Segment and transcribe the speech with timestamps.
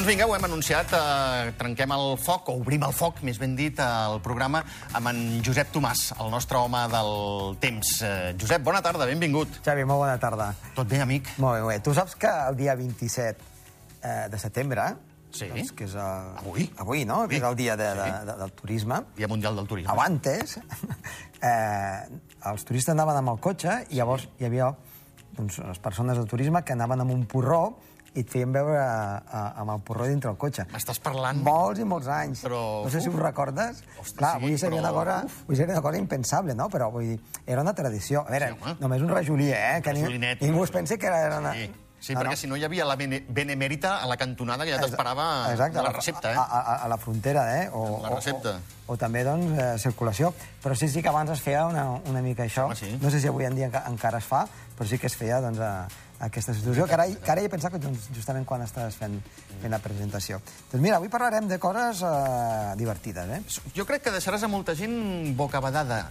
[0.00, 0.92] Doncs vinga, ho hem anunciat.
[0.96, 4.62] Eh, trenquem el foc, o obrim el foc, més ben dit, al programa
[4.96, 7.10] amb en Josep Tomàs, el nostre home del
[7.60, 7.90] temps.
[8.00, 9.58] Eh, Josep, bona tarda, benvingut.
[9.60, 10.46] Xavi, molt bona tarda.
[10.72, 11.28] Tot bé, amic?
[11.36, 11.76] Molt bé, molt bé.
[11.84, 13.44] Tu saps que el dia 27
[14.00, 14.88] eh, de setembre,
[15.36, 15.50] Sí.
[15.52, 15.92] doncs, que és...
[15.92, 16.70] Uh, Avui?
[16.80, 17.20] Avui, no?
[17.28, 18.24] Que és el dia de, de, Sí.
[18.32, 19.02] de, del turisme.
[19.20, 19.92] Dia Mundial del Turisme.
[19.92, 20.56] Abans,
[21.44, 22.08] eh,
[22.54, 24.72] els turistes anaven amb el cotxe i llavors hi havia
[25.36, 27.76] doncs, les persones del turisme que anaven amb un porró
[28.14, 30.64] i et feien veure eh, amb el porró dintre el cotxe.
[30.72, 31.42] M'estàs parlant...
[31.46, 32.40] Molts i molts anys.
[32.46, 33.84] Però, no sé si us recordes.
[34.00, 36.66] Hosti, Clar, sí, avui seria, però, una cosa, avui seria una cosa impensable, no?
[36.72, 38.24] Però vull dir, era una tradició.
[38.26, 38.76] A veure, Sí, home.
[38.80, 39.78] només un rajolí, eh?
[39.84, 41.52] Que ni, Rajolinet, ningú es pensi que era una...
[41.54, 44.78] Sí, sí perquè si no hi havia la bene benemèrita a la cantonada que ja
[44.80, 46.36] t'esperava Exacte, la a recepta, eh?
[46.36, 47.68] A, a, a la frontera, eh?
[47.72, 48.56] O, La recepta.
[48.56, 50.32] O, o, o també, doncs, eh, circulació.
[50.64, 52.66] Però sí, sí que abans es feia una, una mica això.
[52.72, 52.96] Home, sí.
[53.02, 54.46] No sé si avui en dia enca- encara es fa,
[54.78, 57.48] però sí que es feia, doncs, a, a aquesta situació, que ara, que ara he
[57.48, 59.14] pensat que justament quan estàs fent,
[59.62, 60.40] fent la presentació.
[60.70, 63.40] Doncs mira, avui parlarem de coses eh, divertides, eh?
[63.76, 66.02] Jo crec que deixaràs a molta gent bocabadada,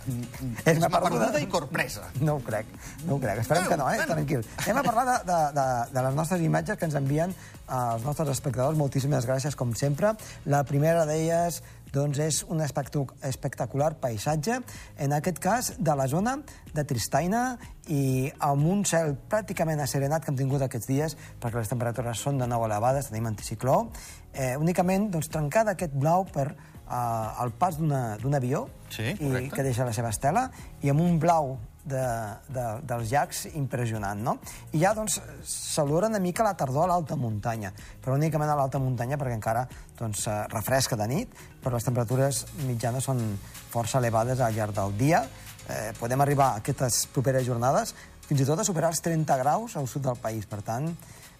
[0.65, 1.29] És una perduda.
[1.39, 2.07] i corpresa.
[2.21, 2.65] No ho crec,
[3.05, 3.43] no ho crec.
[3.45, 3.99] Esperem que no, eh?
[4.01, 4.13] bueno.
[4.17, 4.45] Tranquil.
[4.65, 8.03] Anem a parlar de, de, de, de les nostres imatges que ens envien eh, els
[8.07, 8.77] nostres espectadors.
[8.79, 10.15] Moltíssimes gràcies, com sempre.
[10.49, 11.61] La primera d'elles
[11.93, 14.59] doncs, és un espectac- espectacular paisatge,
[14.97, 16.37] en aquest cas de la zona
[16.73, 21.71] de Tristaina i amb un cel pràcticament asserenat que hem tingut aquests dies, perquè les
[21.71, 23.89] temperatures són de nou elevades, tenim anticicló,
[24.33, 29.63] eh, únicament doncs, trencada aquest blau per eh, el pas d'un avió Sí, i que
[29.63, 30.49] deixa la seva estela,
[30.81, 32.03] i amb un blau de,
[32.51, 34.37] de, dels llacs impressionant, no?
[34.75, 38.81] I ja, doncs, salura una mica la tardor a l'alta muntanya, però únicament a l'alta
[38.81, 39.65] muntanya perquè encara
[39.99, 43.23] doncs, eh, refresca de nit, però les temperatures mitjanes són
[43.71, 45.23] força elevades al llarg del dia.
[45.69, 47.93] Eh, podem arribar a aquestes properes jornades
[48.29, 50.91] fins i tot a superar els 30 graus al sud del país, per tant,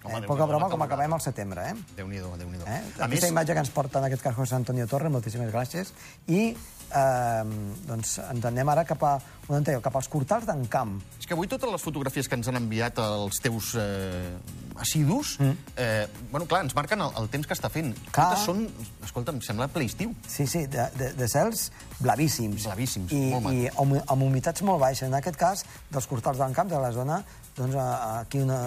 [0.02, 1.74] Home, eh, poca broma com acabem al setembre, eh?
[1.96, 2.64] Déu-n'hi-do, Déu-n'hi-do.
[2.64, 2.80] Eh?
[3.00, 5.92] A Aquesta més, imatge que ens porta en aquest cas José Antonio Torres, moltíssimes gràcies.
[6.32, 7.44] I eh,
[7.84, 9.12] doncs ens anem ara cap a,
[9.48, 10.96] on anterior, cap als cortals d'en Camp.
[11.18, 14.38] és que avui totes les fotografies que ens han enviat els teus eh,
[14.80, 15.74] assidus, mm.
[15.76, 17.92] eh, bueno, clar, ens marquen el, el temps que està fent.
[18.08, 18.30] Clar.
[18.32, 18.64] Totes són,
[19.04, 20.14] escolta, em sembla ple estiu.
[20.26, 21.68] Sí, sí, de, de, de cels
[22.00, 22.64] blavíssims.
[22.70, 23.56] Blavíssims, I, molt maco.
[23.58, 25.08] I amb, amb humitats molt baixes.
[25.10, 27.20] En aquest cas, dels cortals d'en Camp, de la zona,
[27.56, 28.58] doncs aquí una,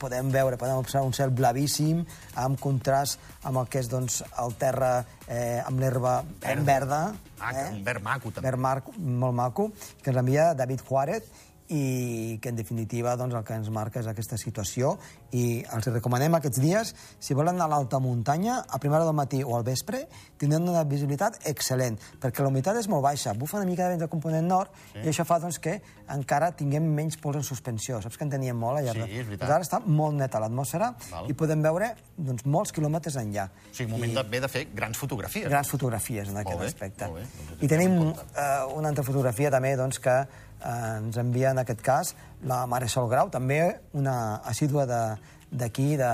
[0.00, 2.02] podem veure, podem observar un cel blavíssim,
[2.42, 4.92] amb contrast amb el que és doncs, el terra
[5.26, 6.20] eh, amb l'herba
[6.66, 7.04] verda.
[7.38, 7.68] Ah, eh?
[7.74, 8.48] un verd maco, també.
[8.50, 9.70] Verd mar, molt maco,
[10.02, 11.30] que ens envia David Juárez
[11.72, 14.96] i que en definitiva doncs, el que ens marca és aquesta situació
[15.32, 19.40] i els recomanem aquests dies, si volen anar a l'alta muntanya, a primera del matí
[19.42, 20.04] o al vespre,
[20.40, 24.04] tindran una visibilitat excel·lent, perquè la humitat és molt baixa, bufa una mica de vent
[24.04, 25.00] del component nord sí.
[25.00, 25.78] i això fa doncs, que
[26.12, 28.02] encara tinguem menys pols en suspensió.
[28.04, 28.94] Saps que en teníem molt allà?
[28.98, 29.48] Sí, és veritat.
[29.48, 30.92] Ara està molt neta l'atmosfera
[31.30, 33.48] i podem veure doncs, molts quilòmetres enllà.
[33.48, 35.48] O sigui, moment també de fer grans fotografies.
[35.48, 37.08] Grans fotografies en aquest bé, aspecte.
[37.08, 40.16] molt bé, doncs I tenim eh, una altra fotografia també doncs, que
[40.64, 42.14] ens envia en aquest cas
[42.48, 45.18] la Maresol Grau, també una assídua de-
[45.52, 46.08] d'aquí, de,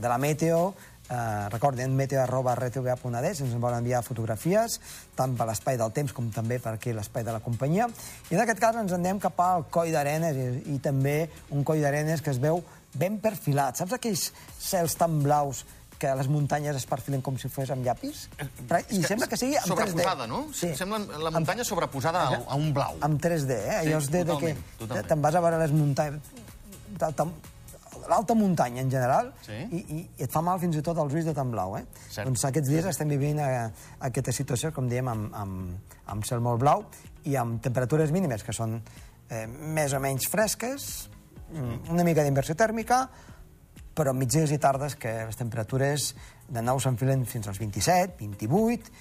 [0.00, 0.74] de, la Meteo,
[1.08, 4.80] eh, recordin, meteo arroba rtva.es, ens vol enviar fotografies,
[5.16, 7.86] tant per l'espai del temps com també per aquí l'espai de la companyia.
[8.30, 11.80] I en aquest cas ens anem cap al coll d'Arenes i, i també un coll
[11.80, 12.60] d'Arenes que es veu
[12.96, 13.76] ben perfilat.
[13.80, 15.64] Saps aquells cels tan blaus
[15.98, 18.26] que les muntanyes es perfilen com si fos amb llapis?
[18.68, 19.88] Però- I És sembla que sigui amb 3D.
[19.96, 20.42] Sobreposada, no?
[20.52, 20.74] Sí.
[20.76, 22.96] Sembla la muntanya sobreposada a, a un blau.
[23.00, 23.78] Amb 3D, eh?
[23.82, 26.20] Sí, Allò és de, de que te'n vas a veure les muntanyes...
[28.06, 29.52] L'alta muntanya, en general, Sí.
[29.72, 31.82] i, i, et fa mal fins i tot als ulls de tan blau, eh?
[32.12, 32.28] Cert.
[32.28, 33.64] Doncs aquests dies estem vivint eh,
[34.06, 36.84] aquesta situació, com diem, amb, amb, amb cel molt blau
[37.26, 41.08] i amb temperatures mínimes que són eh, més o menys fresques,
[41.50, 43.08] mm, una mica d'inversió tèrmica,
[43.96, 46.10] però migdies i tardes que les temperatures
[46.52, 48.92] de nou s'enfilen fins als 27, 28,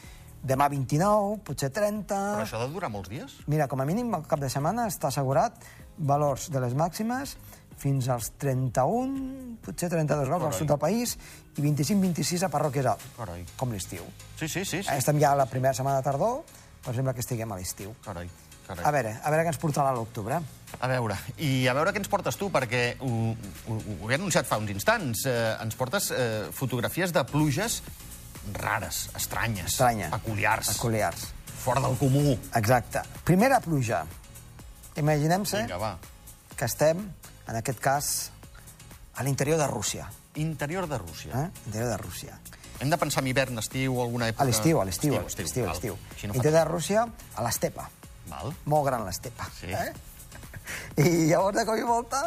[0.46, 2.06] demà 29, potser 30...
[2.08, 3.36] Però això ha de durar molts dies?
[3.52, 5.58] Mira, com a mínim al cap de setmana està assegurat
[5.98, 7.36] valors de les màximes
[7.80, 11.18] fins als 31, potser 32 graus al sud del país
[11.58, 13.44] i 25-26 a Parròquies Alt, Carai.
[13.60, 14.06] com l'estiu.
[14.40, 14.80] Sí, sí, sí.
[14.80, 14.94] sí.
[14.96, 16.40] Estem ja a la primera setmana de tardor,
[16.86, 17.92] però sembla que estiguem a l'estiu.
[18.06, 18.30] Carai,
[18.68, 18.86] carai.
[18.86, 20.40] A veure, a veure què ens portarà l'octubre.
[20.80, 23.12] A veure, i a veure què ens portes tu, perquè ho,
[23.70, 25.26] ho, ho he anunciat fa uns instants.
[25.30, 27.82] Eh, ens portes eh, fotografies de pluges
[28.54, 30.10] rares, estranyes, Estranya.
[30.12, 31.28] peculiars, Peculiars.
[31.64, 32.36] fora del comú.
[32.54, 33.02] Exacte.
[33.24, 34.04] Primera pluja.
[34.96, 35.66] Imaginem-se
[36.56, 37.02] que estem,
[37.48, 38.12] en aquest cas,
[39.16, 40.06] a l'interior de Rússia.
[40.36, 41.32] Interior de Rússia.
[41.34, 41.50] Eh?
[41.68, 42.38] Interior de Rússia.
[42.80, 44.44] Hem de pensar en hivern, estiu o alguna època...
[44.44, 47.88] A l'estiu, a l'estiu, Estiu, no fa Interior de Rússia, a l'estepa.
[48.30, 48.54] Val.
[48.72, 49.50] Molt gran l'estepa.
[49.58, 49.72] Sí.
[49.74, 49.92] Eh?
[51.06, 52.22] I llavors, de cop i volta,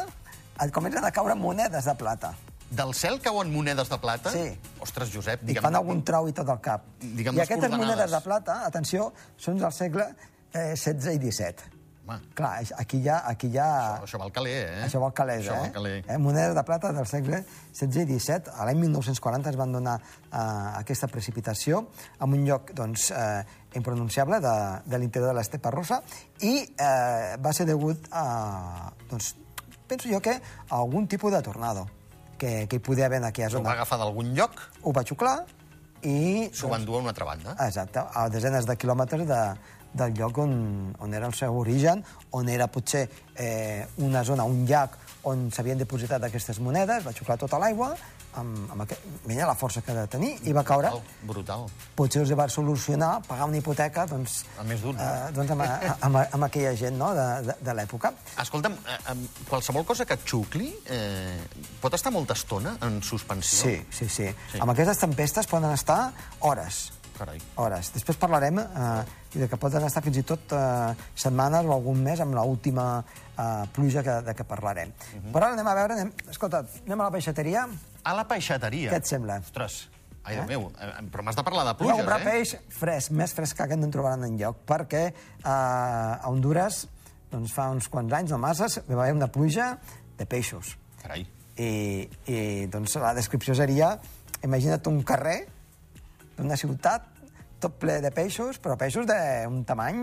[0.62, 2.34] et comencen a caure monedes de plata.
[2.68, 4.30] Del cel cauen monedes de plata?
[4.34, 4.50] Sí.
[4.84, 5.64] Ostres, Josep, I digue'm...
[5.64, 6.84] fan algun trau i tot el cap.
[7.00, 9.08] Digue'm I aquestes monedes de plata, atenció,
[9.40, 10.10] són del segle
[10.52, 11.77] eh, XVI i XVII.
[12.08, 13.19] Home, Clar, aquí ja...
[13.28, 13.66] Aquí ja
[13.99, 14.84] això, això val caler, eh?
[14.87, 15.60] Això vol calés, això eh?
[15.66, 15.93] val caler.
[16.08, 16.16] eh?
[16.19, 17.43] Monedes de plata del segle
[17.76, 18.55] XVI i XVII.
[18.56, 20.38] A l'any 1940 es van donar eh,
[20.81, 21.82] aquesta precipitació
[22.19, 23.44] en un lloc doncs, eh,
[23.76, 24.55] impronunciable de,
[24.88, 26.00] de l'interior de l'estepa rossa
[26.40, 29.34] i eh, va ser degut a, doncs,
[29.88, 31.84] penso jo que a algun tipus de tornado
[32.38, 33.76] que, que hi podia haver en aquella Ho va zona.
[33.76, 35.37] agafar d'algun lloc, Ho va xuclar
[36.06, 36.49] i...
[36.55, 37.56] s'ho van dur a una altra banda.
[37.66, 39.38] Exacte, a desenes de quilòmetres de,
[39.93, 40.55] del lloc on,
[41.00, 42.05] on era el seu origen,
[42.37, 44.96] on era potser eh, una zona, un llac,
[45.29, 47.93] on s'havien depositat aquestes monedes, va xuclar tota l'aigua,
[48.38, 50.90] amb, amb aquest, mira la força que ha de tenir, i va caure.
[50.93, 51.64] Brutal, brutal.
[51.99, 55.64] Potser els va solucionar pagar una hipoteca doncs, A més d'un, eh, doncs amb,
[56.08, 58.12] amb, amb aquella gent no, de, de, de l'època.
[58.44, 59.17] Escolta'm, eh,
[59.49, 61.38] qualsevol cosa que et xucli eh,
[61.82, 63.64] pot estar molta estona en suspensió?
[63.67, 64.62] Sí, sí, sí, sí.
[64.62, 66.97] Amb aquestes tempestes poden estar hores.
[67.19, 67.38] Carai.
[67.59, 67.91] hores.
[67.94, 69.03] Després parlarem eh,
[69.35, 73.67] de que poden estar fins i tot eh, setmanes o algun mes amb l'última eh,
[73.75, 74.93] pluja que, de què parlarem.
[74.94, 75.32] Uh -huh.
[75.35, 75.94] Però ara anem a veure...
[75.94, 77.69] Anem, escolta, anem a la peixateria.
[78.05, 78.91] A la peixateria.
[78.93, 79.38] Què et sembla?
[79.38, 79.88] Ostres,
[80.23, 82.25] ai, Déu meu, eh, però m'has de parlar de Anem a pluges, comprar eh?
[82.25, 86.87] peix fresc, més fresc que no en trobaran enlloc, perquè eh, a Honduras,
[87.31, 89.79] doncs fa uns quants anys, no masses, hi va haver una pluja
[90.17, 90.76] de peixos.
[91.03, 91.26] Carai.
[91.56, 93.99] I, i doncs la descripció seria,
[94.43, 95.57] imagina't un carrer
[96.38, 97.06] d'una ciutat
[97.61, 100.02] tot ple de peixos, però peixos d'un tamany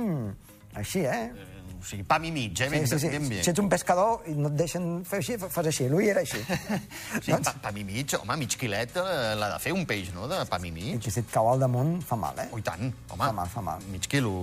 [0.76, 1.28] així, eh?
[1.32, 2.68] Eh, O sigui, pam i mig, eh?
[2.72, 3.44] Ben, sí, sí, ben bé.
[3.46, 5.86] Si ets un pescador i no et deixen fer així, fas així.
[5.92, 6.40] L'ull era així.
[7.26, 10.26] Sí, pa, pam i mig, home, mig quilet eh, l'ha de fer un peix, no?,
[10.32, 10.98] de pam i I mig.
[11.04, 12.48] que si et cau al damunt fa mal, eh?
[12.52, 13.22] Oh, i tant, home.
[13.22, 13.86] Fa mal, fa mal.
[13.94, 14.34] Mig quilo.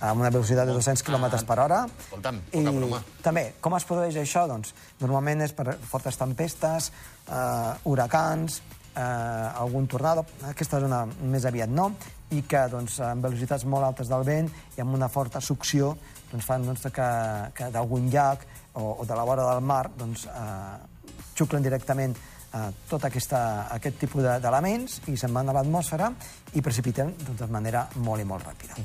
[0.00, 1.82] amb una velocitat de 200 km per hora.
[2.06, 3.02] Escolta'm, poca broma.
[3.28, 4.46] també, com es produeix això?
[4.48, 4.72] Doncs,
[5.04, 6.92] normalment és per fortes tempestes,
[7.28, 8.62] eh, huracans,
[8.96, 11.90] eh, algun tornado, aquesta zona més aviat no,
[12.30, 15.96] i que doncs, amb velocitats molt altes del vent i amb una forta succió
[16.30, 17.08] doncs, fan doncs, que,
[17.54, 18.44] que d'algun llac
[18.74, 22.14] o, o de la vora del mar doncs, eh, xuclen directament
[22.54, 26.12] eh, tot aquesta, aquest tipus de- d'elements i se'n van a l'atmosfera
[26.54, 28.78] i precipiten doncs, de manera molt i molt ràpida.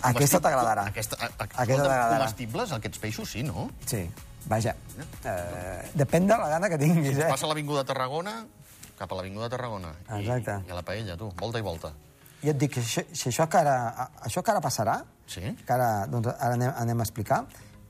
[0.00, 0.84] Aquesta Comesti- t'agradarà.
[0.88, 2.16] Aquesta, a, a, Aquesta escolta'm, t'agradarà.
[2.16, 3.66] comestibles, aquests peixos, sí, no?
[3.84, 4.06] Sí,
[4.48, 4.72] vaja.
[5.28, 7.26] Eh, depèn de la gana que tinguis, eh?
[7.28, 8.38] Passa a l'Avinguda Tarragona,
[9.00, 9.94] cap a l'Avinguda Tarragona.
[10.10, 10.58] I, Exacte.
[10.68, 11.92] I a la paella, tu, volta i volta.
[12.44, 13.74] I et dic, això, si això que ara,
[14.28, 14.98] això que ara passarà,
[15.30, 15.42] Sí?
[15.64, 17.44] que ara, doncs, ara anem, anem a explicar,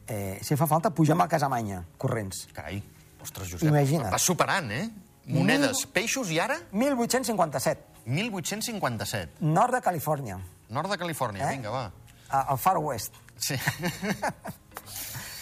[0.06, 2.46] eh, si fa falta, pugem a Casamanya, corrents.
[2.52, 2.82] Carai,
[3.22, 3.68] ostres, Josep.
[3.70, 4.10] Imagina't.
[4.12, 4.88] Vas superant, eh?
[5.30, 9.38] Monedes, peixos i ara 1857, 1857.
[9.40, 10.38] nord de Califòrnia,
[10.70, 11.56] Nord de Califòrnia, Eh?
[11.56, 11.92] vinga, va.
[12.30, 13.14] a- al Far West.
[13.36, 13.54] Sí.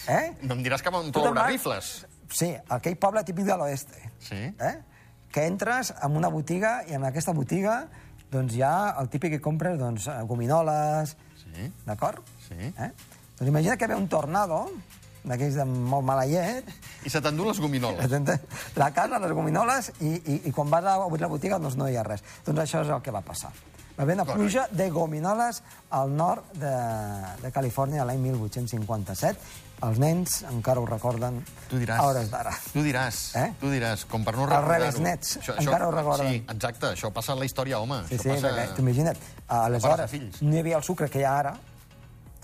[0.09, 0.33] Eh?
[0.41, 1.89] no em diràs que te'n ploure vas- rifles.
[2.33, 3.91] Sí, aquell poble típic de l'oest.
[4.19, 4.35] Sí.
[4.57, 4.75] Eh?
[5.31, 7.87] Que entres en una botiga i en aquesta botiga
[8.31, 11.71] doncs, hi ha el típic que compres doncs, eh, gominoles, Sí.
[11.85, 12.21] d'acord?
[12.47, 12.53] Sí.
[12.59, 12.91] Eh?
[13.39, 14.69] Doncs imagina que ve un tornado,
[15.23, 16.65] d'aquells de molt mala llet,
[17.05, 18.09] I se t'endú les gominoles.
[18.75, 21.89] la casa, les gominoles, i, i, i quan vas a obrir la botiga doncs no
[21.89, 22.23] hi ha res.
[22.45, 23.51] Doncs això és el que va passar.
[23.99, 25.57] Va haver una pluja de gominoles
[25.91, 26.69] al nord de,
[27.43, 29.35] de Califòrnia l'any 1857.
[29.83, 31.99] Els nens encara ho recorden Tu diràs.
[31.99, 32.51] a hores d'ara.
[32.73, 33.19] Tu diràs.
[33.39, 33.45] Eh?
[33.59, 34.71] Tu diràs, com per no Els recordar-ho.
[34.71, 36.31] rebels nets encara ho recorden.
[36.31, 38.01] Sí, exacte, això passa a la història, home.
[38.07, 38.53] Sí, això sí, passa...
[38.55, 39.21] perquè t'imagina't,
[39.59, 41.53] aleshores no hi havia el sucre que hi ha ara,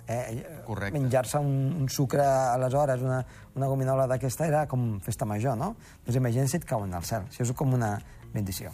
[0.07, 0.99] eh, Correcte.
[0.99, 1.51] menjar-se un,
[1.83, 3.19] un sucre aleshores, una,
[3.55, 5.73] una gominola d'aquesta era com festa major, no?
[6.05, 7.97] Doncs imagina't si et cauen al cel, això és com una
[8.33, 8.71] bendició.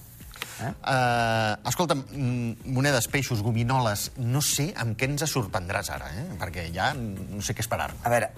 [0.61, 0.69] Eh?
[0.83, 6.25] Uh, escolta'm, mm, monedes, peixos, gominoles, no sé amb què ens sorprendràs ara, eh?
[6.41, 7.97] perquè ja no sé què esperar-me.
[8.03, 8.29] A veure,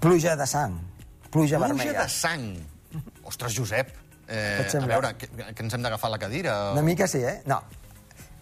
[0.00, 0.76] pluja de sang,
[1.30, 2.02] pluja, Pluja vermella.
[2.02, 2.50] de sang.
[3.24, 3.88] Ostres, Josep,
[4.28, 6.52] eh, a veure, que, que ens hem d'agafar la cadira?
[6.70, 6.72] O...
[6.76, 7.40] Una mica sí, eh?
[7.46, 7.62] No.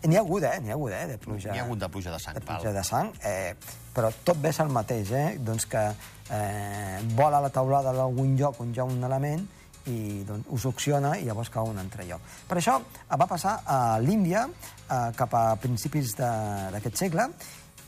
[0.03, 0.59] N'hi ha hagut, eh?
[0.61, 1.05] N'hi ha hagut, eh?
[1.13, 1.53] De pluja.
[1.53, 2.59] N'hi ha hagut de pluja de sang, De val.
[2.59, 3.55] pluja de sang, eh,
[3.95, 5.39] però tot ve el mateix, eh?
[5.39, 9.47] Doncs que eh, vola la taulada d'algun lloc on hi ha un element
[9.87, 12.21] i doncs, ho succiona i llavors cau un altre lloc.
[12.49, 17.29] Per això eh, va passar a l'Índia eh, cap a principis de- d'aquest segle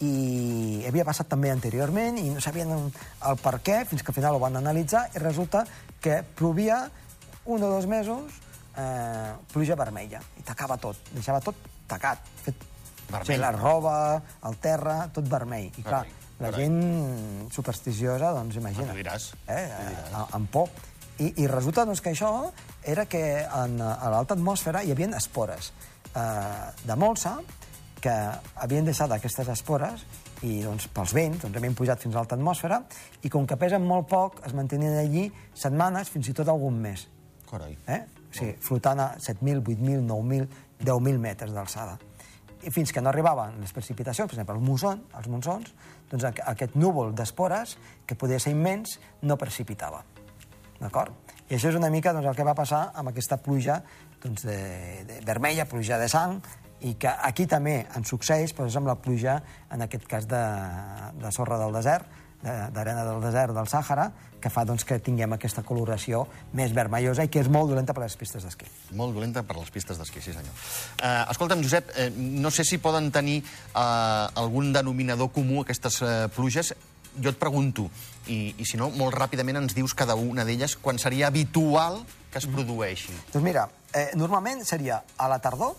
[0.03, 4.35] i havia passat també anteriorment i no sabien el per què, fins que al final
[4.37, 5.63] ho van analitzar i resulta
[6.03, 6.83] que plovia
[7.47, 8.33] un o dos mesos
[8.77, 11.55] eh, pluja vermella i tacava tot, deixava tot
[11.87, 12.71] tacat, fet
[13.05, 13.39] Vermell.
[13.39, 13.95] La roba,
[14.49, 15.67] el terra, tot vermell.
[15.77, 16.65] I clar, Carai, la carai.
[16.65, 18.91] gent supersticiosa, doncs imagina.
[18.91, 20.71] Ah, diràs, Eh, eh, amb por.
[21.23, 22.31] I, I resulta doncs, que això
[22.83, 25.73] era que en, a l'alta atmosfera hi havia espores
[26.15, 27.37] eh, de molsa
[28.03, 28.13] que
[28.61, 30.03] havien deixat aquestes espores
[30.45, 32.83] i doncs, pels vents doncs, havien pujat fins a l'alta atmosfera
[33.23, 37.07] i com que pesen molt poc es mantenien allí setmanes, fins i tot algun mes.
[37.49, 37.77] Carai.
[37.87, 38.01] Eh?
[38.29, 40.49] O sigui, flotant a 7.000, 8.000, 9.000,
[40.83, 41.95] 10.000 metres d'alçada.
[42.65, 45.71] I fins que no arribaven les precipitacions, per exemple, el muson, els monsons,
[46.11, 50.03] doncs aqu- aquest núvol d'espores, que podia ser immens, no precipitava.
[50.81, 51.13] D'acord?
[51.51, 53.83] I això és una mica doncs, el que va passar amb aquesta pluja
[54.23, 56.39] doncs, de, de vermella, pluja de sang,
[56.85, 59.39] i que aquí també ens succeeix, però és amb la pluja,
[59.73, 60.41] en aquest cas, de,
[61.21, 62.09] de sorra del desert,
[62.45, 64.11] de- d'arena del desert del Sàhara,
[64.45, 68.03] que fa doncs, que tinguem aquesta coloració més vermellosa i que és molt dolenta per
[68.03, 68.67] a les pistes d'esquí.
[69.01, 70.53] Molt dolenta per les pistes d'esquí, sí senyor.
[71.01, 73.81] Eh, escolta'm, Josep, eh, no sé si poden tenir eh,
[74.43, 76.75] algun denominador comú aquestes eh, pluges.
[77.23, 77.89] Jo et pregunto,
[78.27, 82.01] i, i si no, molt ràpidament ens dius cada una d'elles quan seria habitual
[82.33, 83.13] que es produeixi.
[83.33, 85.77] Doncs mira, eh, normalment seria a la tardor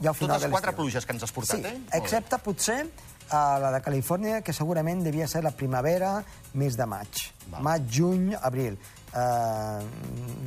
[0.00, 0.84] i al final Totes de quatre l'estiu.
[0.84, 1.98] pluges que ens has portat, sí, eh?
[1.98, 2.84] Excepte potser
[3.30, 6.16] a la de Califòrnia, que segurament devia ser la primavera,
[6.54, 7.20] mes de maig.
[7.50, 7.62] Val.
[7.62, 8.78] Maig, juny, abril.
[9.10, 9.80] Eh,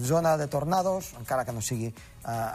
[0.04, 1.94] zona de tornados, encara que no sigui eh,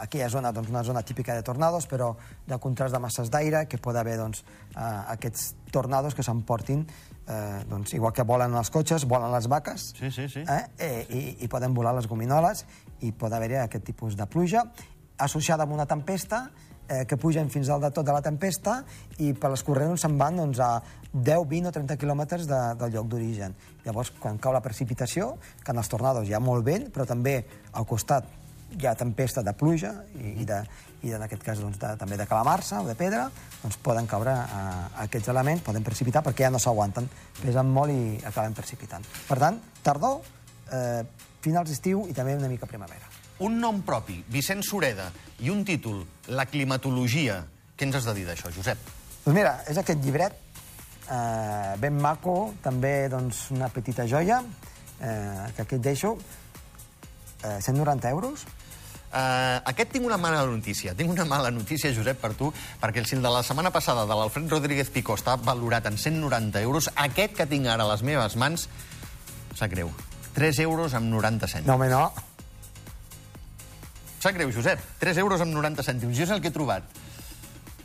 [0.01, 2.15] aquella zona, doncs una zona típica de tornados, però
[2.47, 4.43] de contrast de masses d'aire, que pot haver doncs,
[4.75, 4.81] eh,
[5.15, 6.85] aquests tornados que s'emportin,
[7.27, 10.45] eh, doncs, igual que volen els cotxes, volen les vaques, Sí, sí, sí.
[10.45, 10.63] eh?
[10.77, 12.65] Eh, i, i poden volar les gominoles
[13.01, 14.65] i pot haver-hi aquest tipus de pluja
[15.17, 16.49] associada amb una tempesta
[16.89, 18.81] eh, que pugen fins al de tot de la tempesta
[19.21, 20.81] i per les corrents se'n van doncs, a
[21.13, 23.55] 10, 20 o 30 quilòmetres de, del lloc d'origen.
[23.85, 27.39] Llavors, quan cau la precipitació, que en els tornados hi ha molt vent, però també
[27.73, 28.27] al costat
[28.77, 30.59] hi ha tempesta de pluja i, i, de,
[31.07, 33.25] i en aquest cas doncs, de, també de calamarsa o de pedra,
[33.63, 34.65] doncs poden caure eh,
[35.05, 37.09] aquests elements, poden precipitar perquè ja no s'aguanten,
[37.41, 39.07] pesen molt i acaben precipitant.
[39.29, 40.21] Per tant, tardor,
[40.69, 41.01] eh,
[41.41, 43.08] finals d'estiu i també una mica primavera.
[43.39, 45.07] Un nom propi, Vicent Sureda,
[45.39, 47.39] i un títol, La climatologia.
[47.79, 48.77] Què ens has de dir d'això, Josep?
[49.23, 50.35] Doncs mira, és aquest llibret,
[51.07, 54.43] eh, ben maco, també doncs, una petita joia,
[54.99, 56.17] eh, que aquí et deixo,
[57.43, 58.45] eh, 190 euros.
[59.09, 60.93] Uh, aquest tinc una mala notícia.
[60.93, 64.13] Tinc una mala notícia, Josep, per tu, perquè si el de la setmana passada de
[64.13, 68.37] l'Alfred Rodríguez Picó està valorat en 190 euros, aquest que tinc ara a les meves
[68.37, 68.69] mans,
[69.55, 69.89] sap greu,
[70.35, 71.71] 3 euros amb 90 cèntims.
[71.71, 72.28] No, home, no.
[74.19, 76.17] Sap greu, Josep, 3 euros amb 90 cèntims.
[76.17, 76.83] Jo és el que he trobat.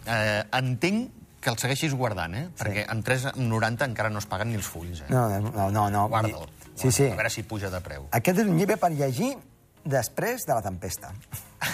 [0.05, 2.45] Eh, entenc que el segueixis guardant, eh?
[2.59, 5.11] Perquè amb 3 amb 90 encara no es paguen ni els fulls, eh?
[5.13, 5.89] No, no, no.
[5.93, 6.07] no.
[6.11, 6.49] Guarda'l.
[6.75, 7.07] Sí, sí.
[7.07, 8.09] A veure si puja de preu.
[8.19, 9.35] Aquest és un llibre per llegir
[9.85, 11.13] després de la tempesta.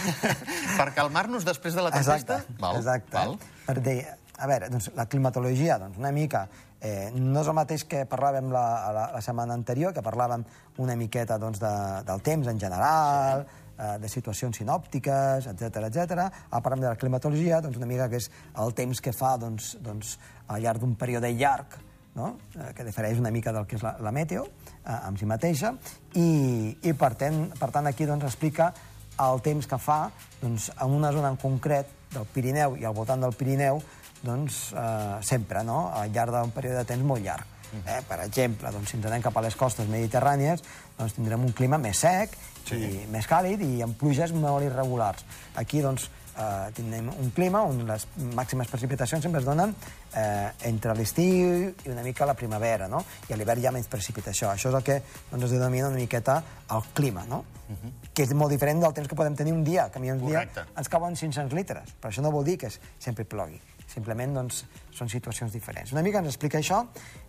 [0.79, 2.43] per calmar-nos després de la tempesta?
[2.43, 3.15] Exacte, Val, exacte.
[3.17, 3.39] Val.
[3.65, 4.01] Per dir,
[4.37, 6.45] a veure, doncs, la climatologia, doncs, una mica,
[6.81, 10.45] eh, no és el mateix que parlàvem la, la, la setmana anterior, que parlàvem
[10.83, 11.73] una miqueta doncs, de,
[12.09, 13.61] del temps en general, eh,
[14.01, 16.27] de situacions sinòptiques, etc etc.
[16.51, 19.77] Ara parlem de la climatologia, doncs, una mica que és el temps que fa doncs,
[19.81, 20.19] doncs,
[20.49, 21.79] al llarg d'un període llarg,
[22.15, 22.35] no?
[22.57, 25.75] eh, que difereix una mica del que és la, la meteo eh, amb si mateixa,
[26.15, 28.73] i, i per, tant, per tant aquí doncs, explica
[29.21, 30.03] el temps que fa
[30.41, 33.81] doncs, en una zona en concret del Pirineu i al voltant del Pirineu
[34.25, 35.87] doncs, eh, sempre, no?
[35.95, 37.50] al llarg d'un període de temps molt llarg.
[37.87, 38.01] Eh?
[38.09, 40.63] Per exemple, doncs, si ens anem cap a les costes mediterrànies,
[40.99, 42.37] doncs, tindrem un clima més sec
[42.67, 42.77] sí.
[42.77, 45.25] i més càlid i amb pluges molt irregulars.
[45.61, 49.75] Aquí doncs, eh, tindrem un clima on les màximes precipitacions sempre es donen
[50.15, 53.03] eh, entre l'estiu i una mica la primavera, no?
[53.29, 54.51] I a l'hivern hi ha menys precipitació.
[54.51, 55.01] Això és el que
[55.31, 56.41] doncs, es denomina una miqueta
[56.77, 57.45] el clima, no?
[57.71, 57.93] Uh -huh.
[58.15, 60.19] Que és molt diferent del temps que podem tenir un dia, que a mi un
[60.19, 60.65] dia Correcte.
[60.77, 63.61] ens cauen 500 litres, però això no vol dir que sempre plogui.
[63.91, 65.91] Simplement doncs, són situacions diferents.
[65.95, 66.85] Una mica ens explica això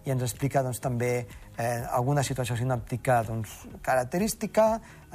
[0.05, 4.67] i ens explica doncs, també eh, alguna situació sinòptica doncs, característica,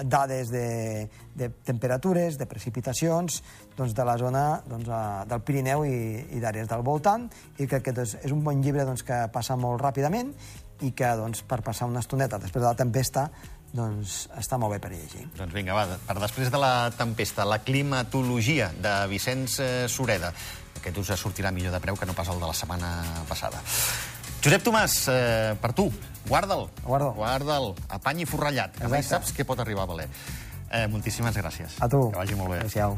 [0.03, 3.41] dades de, de temperatures, de precipitacions
[3.77, 5.97] doncs, de la zona doncs, a, del Pirineu i,
[6.37, 9.57] i d'àrees del voltant i crec que doncs, és un bon llibre doncs, que passa
[9.61, 10.35] molt ràpidament
[10.85, 13.31] i que doncs, per passar una estoneta després de la tempesta
[13.77, 15.27] doncs, està molt bé per llegir.
[15.37, 20.33] Doncs vinga, va, per després de la tempesta, la climatologia de Vicenç eh, Sureda.
[20.81, 22.91] Aquest us sortirà millor de preu que no pas el de la setmana
[23.29, 23.61] passada.
[24.45, 25.89] Josep Tomàs, eh, per tu,
[26.29, 26.69] guarda'l.
[26.85, 27.09] Guardo.
[27.17, 27.73] Guarda'l.
[27.97, 29.27] Apany i forrellat, que mai Exacte.
[29.27, 30.07] saps què pot arribar a valer.
[30.71, 31.81] Eh, moltíssimes gràcies.
[31.83, 32.05] A tu.
[32.13, 32.61] Que vagi molt bé.
[32.63, 32.95] Adéu-siau.